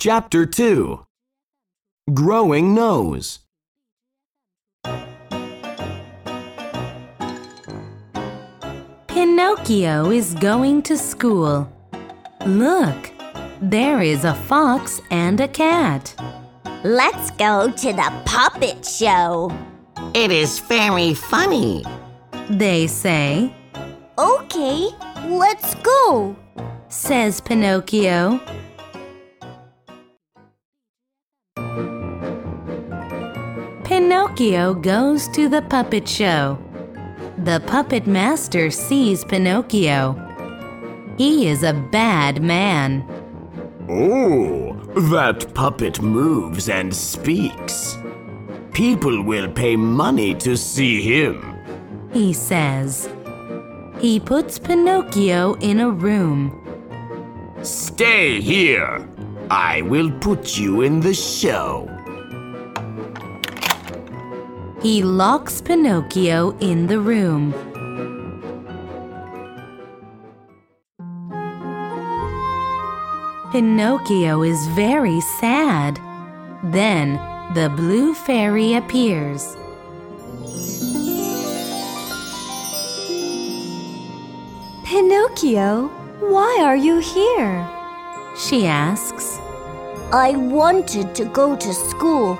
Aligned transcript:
Chapter 0.00 0.46
2 0.46 1.04
Growing 2.14 2.74
Nose 2.74 3.40
Pinocchio 9.08 10.10
is 10.10 10.32
going 10.36 10.80
to 10.84 10.96
school. 10.96 11.70
Look, 12.46 13.12
there 13.60 14.00
is 14.00 14.24
a 14.24 14.32
fox 14.34 15.02
and 15.10 15.38
a 15.38 15.48
cat. 15.48 16.14
Let's 16.82 17.30
go 17.32 17.70
to 17.70 17.92
the 17.92 18.22
puppet 18.24 18.86
show. 18.86 19.52
It 20.14 20.30
is 20.30 20.60
very 20.60 21.12
funny. 21.12 21.84
They 22.48 22.86
say, 22.86 23.54
Okay, 24.16 24.88
let's 25.28 25.74
go. 25.74 26.34
says 26.88 27.42
Pinocchio. 27.42 28.40
Pinocchio 34.10 34.74
goes 34.74 35.28
to 35.28 35.48
the 35.48 35.62
puppet 35.62 36.08
show. 36.08 36.58
The 37.44 37.62
puppet 37.68 38.08
master 38.08 38.68
sees 38.68 39.24
Pinocchio. 39.24 40.16
He 41.16 41.46
is 41.46 41.62
a 41.62 41.72
bad 41.72 42.42
man. 42.42 43.04
Oh, 43.88 44.72
that 45.12 45.54
puppet 45.54 46.02
moves 46.02 46.68
and 46.68 46.92
speaks. 46.92 47.96
People 48.72 49.22
will 49.22 49.48
pay 49.48 49.76
money 49.76 50.34
to 50.34 50.56
see 50.56 51.00
him. 51.02 51.56
he 52.12 52.32
says. 52.32 53.08
He 54.00 54.18
puts 54.18 54.58
Pinocchio 54.58 55.54
in 55.60 55.78
a 55.78 55.88
room. 55.88 56.50
Stay 57.62 58.40
here. 58.40 59.08
I 59.50 59.82
will 59.82 60.10
put 60.10 60.58
you 60.58 60.80
in 60.80 60.98
the 60.98 61.14
show. 61.14 61.86
He 64.82 65.02
locks 65.02 65.60
Pinocchio 65.60 66.56
in 66.58 66.86
the 66.86 66.98
room. 66.98 67.52
Pinocchio 73.52 74.42
is 74.42 74.66
very 74.68 75.20
sad. 75.20 76.00
Then 76.72 77.20
the 77.52 77.68
blue 77.76 78.14
fairy 78.14 78.72
appears. 78.72 79.54
Pinocchio, 84.86 85.88
why 86.20 86.58
are 86.62 86.76
you 86.76 87.00
here? 87.00 87.68
She 88.34 88.66
asks. 88.66 89.38
I 90.10 90.36
wanted 90.36 91.14
to 91.16 91.26
go 91.26 91.54
to 91.54 91.74
school, 91.74 92.38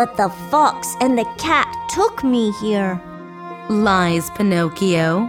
but 0.00 0.16
the 0.16 0.30
fox 0.50 0.96
and 1.02 1.18
the 1.18 1.26
cat 1.36 1.68
took 1.90 2.24
me 2.24 2.52
here. 2.52 2.98
Lies 3.68 4.30
Pinocchio. 4.30 5.28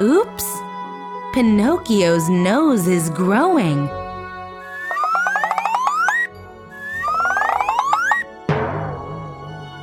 Oops! 0.00 0.46
Pinocchio's 1.34 2.28
nose 2.28 2.86
is 2.86 3.10
growing. 3.10 3.88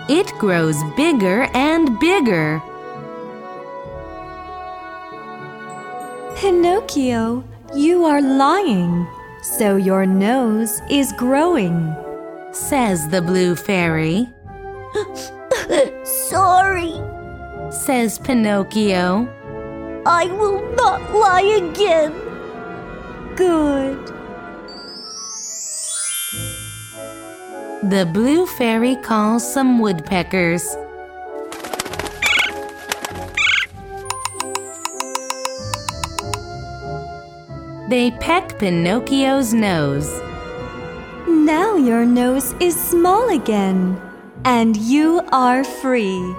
It 0.08 0.32
grows 0.40 0.82
bigger 0.96 1.50
and 1.54 2.00
bigger. 2.00 2.62
Pinocchio, 6.38 7.44
you 7.76 8.06
are 8.06 8.22
lying. 8.22 9.06
So 9.42 9.76
your 9.76 10.06
nose 10.06 10.82
is 10.90 11.12
growing. 11.14 11.96
Says 12.52 13.10
the 13.10 13.22
blue 13.22 13.56
fairy. 13.56 14.28
Sorry, 16.04 16.94
Says 17.70 18.18
Pinocchio. 18.18 19.28
I 20.06 20.26
will 20.26 20.74
not 20.76 21.02
lie 21.14 21.42
again. 21.42 22.14
Good. 23.36 24.08
The 27.84 28.10
blue 28.12 28.46
fairy 28.46 28.96
calls 28.96 29.54
some 29.54 29.80
woodpeckers. 29.80 30.76
They 37.90 38.12
peck 38.12 38.60
Pinocchio's 38.60 39.54
nose. 39.54 40.22
Now 41.26 41.78
your 41.78 42.06
nose 42.06 42.54
is 42.60 42.76
small 42.76 43.30
again. 43.30 44.02
And 44.44 44.76
you 44.76 45.22
are 45.32 45.64
free. 45.64 46.36